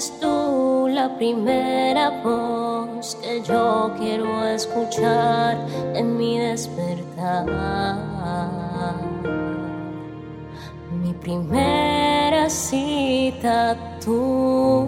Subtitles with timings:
[0.00, 5.58] Tú la primera voz que yo quiero escuchar
[5.94, 7.44] en mi despertar.
[11.02, 14.86] Mi primera cita tú.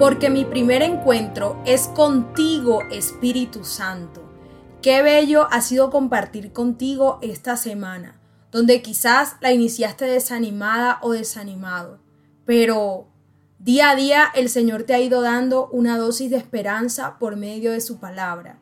[0.00, 4.20] Porque mi primer encuentro es contigo, Espíritu Santo.
[4.82, 12.00] Qué bello ha sido compartir contigo esta semana, donde quizás la iniciaste desanimada o desanimado,
[12.44, 13.06] pero
[13.62, 17.72] día a día el Señor te ha ido dando una dosis de esperanza por medio
[17.72, 18.58] de su palabra.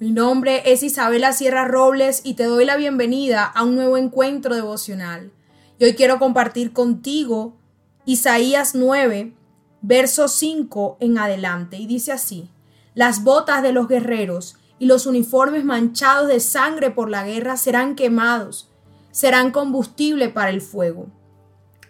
[0.00, 4.56] Mi nombre es Isabela Sierra Robles y te doy la bienvenida a un nuevo encuentro
[4.56, 5.30] devocional.
[5.78, 7.58] Y hoy quiero compartir contigo
[8.06, 9.34] Isaías 9,
[9.82, 12.50] verso 5 en adelante, y dice así,
[12.94, 17.94] las botas de los guerreros y los uniformes manchados de sangre por la guerra serán
[17.94, 18.68] quemados,
[19.12, 21.06] serán combustible para el fuego.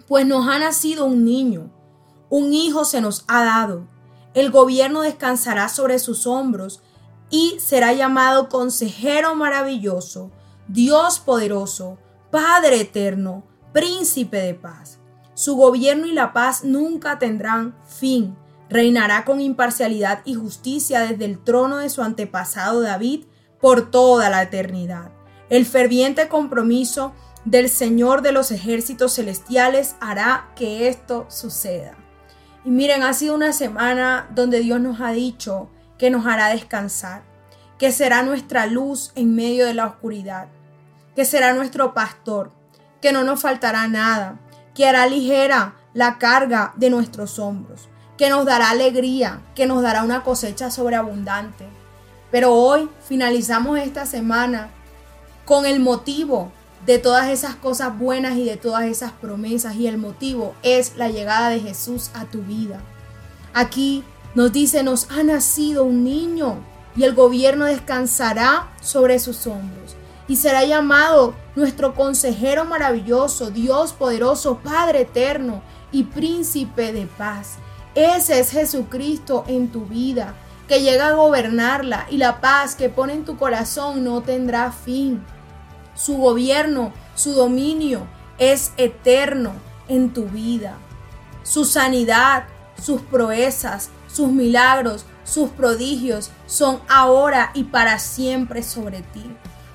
[0.06, 1.70] Pues nos ha nacido un niño,
[2.30, 3.86] un hijo se nos ha dado,
[4.32, 6.82] el gobierno descansará sobre sus hombros
[7.28, 10.30] y será llamado consejero maravilloso,
[10.68, 11.98] Dios poderoso,
[12.30, 13.42] Padre eterno,
[13.72, 15.00] príncipe de paz.
[15.34, 18.36] Su gobierno y la paz nunca tendrán fin
[18.70, 23.24] Reinará con imparcialidad y justicia desde el trono de su antepasado David
[23.60, 25.10] por toda la eternidad.
[25.50, 27.12] El ferviente compromiso
[27.44, 31.96] del Señor de los ejércitos celestiales hará que esto suceda.
[32.64, 37.22] Y miren, ha sido una semana donde Dios nos ha dicho que nos hará descansar,
[37.78, 40.48] que será nuestra luz en medio de la oscuridad,
[41.14, 42.53] que será nuestro pastor,
[43.00, 44.41] que no nos faltará nada,
[44.75, 47.88] que hará ligera la carga de nuestros hombros
[48.20, 51.66] que nos dará alegría, que nos dará una cosecha sobreabundante.
[52.31, 54.69] Pero hoy finalizamos esta semana
[55.47, 56.53] con el motivo
[56.86, 61.08] de todas esas cosas buenas y de todas esas promesas y el motivo es la
[61.08, 62.80] llegada de Jesús a tu vida.
[63.52, 64.04] Aquí
[64.34, 66.58] nos dice, nos ha nacido un niño
[66.96, 69.96] y el gobierno descansará sobre sus hombros
[70.30, 77.56] y será llamado nuestro consejero maravilloso, Dios poderoso, Padre eterno y príncipe de paz.
[77.96, 80.34] Ese es Jesucristo en tu vida,
[80.69, 85.24] que llega a gobernarla y la paz que pone en tu corazón no tendrá fin.
[85.94, 88.06] Su gobierno, su dominio
[88.38, 89.52] es eterno
[89.88, 90.78] en tu vida.
[91.42, 92.44] Su sanidad,
[92.80, 99.24] sus proezas, sus milagros, sus prodigios son ahora y para siempre sobre ti.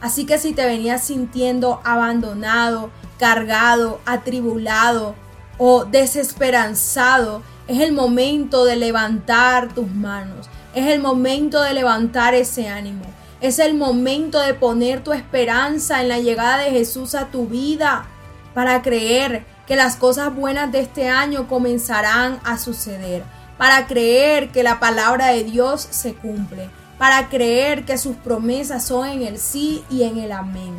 [0.02, 5.16] Así que si te venías sintiendo abandonado, cargado, atribulado
[5.58, 10.50] o desesperanzado, es el momento de levantar tus manos.
[10.74, 13.06] Es el momento de levantar ese ánimo.
[13.42, 18.06] Es el momento de poner tu esperanza en la llegada de Jesús a tu vida
[18.54, 23.24] para creer que las cosas buenas de este año comenzarán a suceder.
[23.58, 26.70] Para creer que la palabra de Dios se cumple.
[26.98, 30.74] Para creer que sus promesas son en el sí y en el amén.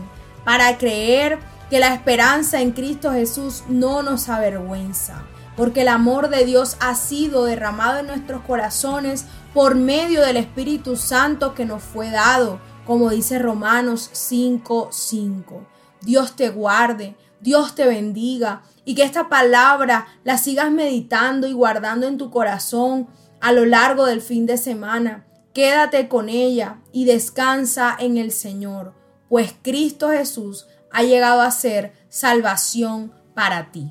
[0.44, 5.24] Para creer que la esperanza en Cristo Jesús no nos avergüenza
[5.56, 9.24] porque el amor de Dios ha sido derramado en nuestros corazones
[9.54, 15.66] por medio del Espíritu Santo que nos fue dado, como dice Romanos 5:5.
[16.02, 22.06] Dios te guarde, Dios te bendiga y que esta palabra la sigas meditando y guardando
[22.06, 23.08] en tu corazón
[23.40, 25.26] a lo largo del fin de semana.
[25.52, 28.94] Quédate con ella y descansa en el Señor,
[29.28, 33.90] pues Cristo Jesús ha llegado a ser salvación para ti.